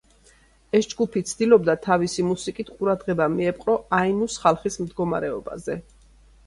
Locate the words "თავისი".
1.83-2.25